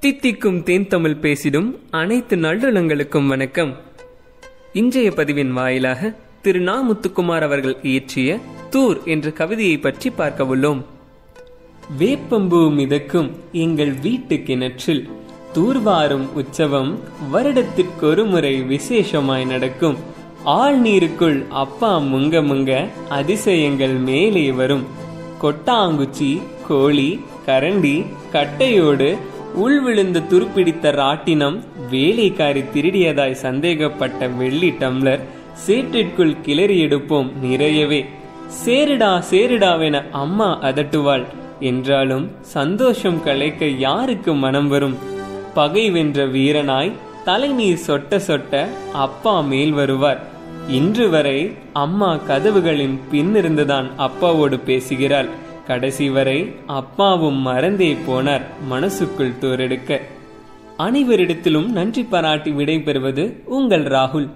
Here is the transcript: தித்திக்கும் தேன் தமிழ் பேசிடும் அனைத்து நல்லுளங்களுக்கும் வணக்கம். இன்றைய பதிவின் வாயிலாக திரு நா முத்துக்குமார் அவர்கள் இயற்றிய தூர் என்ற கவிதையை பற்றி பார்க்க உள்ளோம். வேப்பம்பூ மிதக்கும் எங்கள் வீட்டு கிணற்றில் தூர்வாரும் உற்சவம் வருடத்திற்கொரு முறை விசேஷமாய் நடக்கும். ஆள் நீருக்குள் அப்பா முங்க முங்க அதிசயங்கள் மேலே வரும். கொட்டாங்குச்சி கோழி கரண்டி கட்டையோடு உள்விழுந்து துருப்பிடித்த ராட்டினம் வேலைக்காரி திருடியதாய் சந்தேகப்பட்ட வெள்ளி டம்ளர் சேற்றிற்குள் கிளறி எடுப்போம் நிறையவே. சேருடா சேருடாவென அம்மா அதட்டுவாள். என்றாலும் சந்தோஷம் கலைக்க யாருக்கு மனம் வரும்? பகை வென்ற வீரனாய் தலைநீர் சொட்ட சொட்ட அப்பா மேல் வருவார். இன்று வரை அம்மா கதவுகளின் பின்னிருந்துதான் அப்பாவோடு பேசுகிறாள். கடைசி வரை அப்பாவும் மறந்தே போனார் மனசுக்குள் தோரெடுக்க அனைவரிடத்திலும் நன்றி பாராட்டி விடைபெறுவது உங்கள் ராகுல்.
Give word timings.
தித்திக்கும் 0.00 0.62
தேன் 0.62 0.86
தமிழ் 0.86 1.14
பேசிடும் 1.14 1.78
அனைத்து 1.90 2.36
நல்லுளங்களுக்கும் 2.36 3.26
வணக்கம். 3.26 3.76
இன்றைய 4.72 5.10
பதிவின் 5.10 5.50
வாயிலாக 5.50 6.10
திரு 6.42 6.60
நா 6.60 6.90
முத்துக்குமார் 6.90 7.40
அவர்கள் 7.40 7.76
இயற்றிய 7.82 8.38
தூர் 8.70 8.98
என்ற 9.04 9.30
கவிதையை 9.30 9.78
பற்றி 9.78 10.10
பார்க்க 10.10 10.44
உள்ளோம். 10.44 10.82
வேப்பம்பூ 11.98 12.60
மிதக்கும் 12.70 13.30
எங்கள் 13.52 13.92
வீட்டு 13.92 14.42
கிணற்றில் 14.42 15.08
தூர்வாரும் 15.54 16.26
உற்சவம் 16.32 16.98
வருடத்திற்கொரு 17.32 18.26
முறை 18.26 18.62
விசேஷமாய் 18.62 19.46
நடக்கும். 19.46 19.96
ஆள் 20.44 20.80
நீருக்குள் 20.80 21.48
அப்பா 21.48 21.98
முங்க 21.98 22.42
முங்க 22.42 22.88
அதிசயங்கள் 23.08 23.96
மேலே 24.10 24.52
வரும். 24.52 24.86
கொட்டாங்குச்சி 25.42 26.42
கோழி 26.68 27.20
கரண்டி 27.46 28.06
கட்டையோடு 28.32 29.18
உள்விழுந்து 29.56 30.22
துருப்பிடித்த 30.30 30.92
ராட்டினம் 30.92 31.64
வேலைக்காரி 31.90 32.60
திருடியதாய் 32.60 33.32
சந்தேகப்பட்ட 33.32 34.28
வெள்ளி 34.28 34.70
டம்ளர் 34.70 35.20
சேற்றிற்குள் 35.66 36.40
கிளறி 36.42 36.84
எடுப்போம் 36.84 37.32
நிறையவே. 37.42 38.06
சேருடா 38.64 39.22
சேருடாவென 39.30 40.10
அம்மா 40.10 40.58
அதட்டுவாள். 40.62 41.24
என்றாலும் 41.60 42.30
சந்தோஷம் 42.40 43.22
கலைக்க 43.22 43.66
யாருக்கு 43.66 44.34
மனம் 44.34 44.68
வரும்? 44.68 44.98
பகை 45.54 45.90
வென்ற 45.90 46.26
வீரனாய் 46.26 46.92
தலைநீர் 47.24 47.80
சொட்ட 47.86 48.20
சொட்ட 48.26 48.66
அப்பா 48.92 49.40
மேல் 49.40 49.72
வருவார். 49.72 50.22
இன்று 50.68 51.08
வரை 51.08 51.52
அம்மா 51.72 52.14
கதவுகளின் 52.14 52.98
பின்னிருந்துதான் 53.12 53.86
அப்பாவோடு 53.98 54.60
பேசுகிறாள். 54.64 55.28
கடைசி 55.68 56.06
வரை 56.16 56.38
அப்பாவும் 56.80 57.40
மறந்தே 57.48 57.90
போனார் 58.08 58.44
மனசுக்குள் 58.68 59.38
தோரெடுக்க 59.40 60.00
அனைவரிடத்திலும் 60.86 61.68
நன்றி 61.78 62.02
பாராட்டி 62.02 62.50
விடைபெறுவது 62.52 63.24
உங்கள் 63.56 63.86
ராகுல். 63.96 64.28